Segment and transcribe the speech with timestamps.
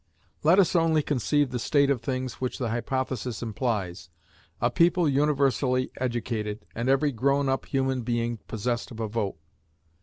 [0.41, 4.09] Let us only conceive the state of things which the hypothesis implies:
[4.59, 9.37] a people universally educated, and every grown up human being possessed of a vote.